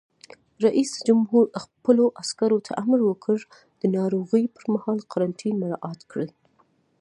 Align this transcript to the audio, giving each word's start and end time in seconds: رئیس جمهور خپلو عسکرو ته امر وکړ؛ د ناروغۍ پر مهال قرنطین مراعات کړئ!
رئیس 0.63 0.91
جمهور 1.07 1.45
خپلو 1.63 2.05
عسکرو 2.21 2.57
ته 2.65 2.71
امر 2.83 2.99
وکړ؛ 3.05 3.37
د 3.79 3.81
ناروغۍ 3.97 4.43
پر 4.55 4.63
مهال 4.73 4.97
قرنطین 5.11 5.53
مراعات 5.61 6.01
کړئ! 6.11 6.29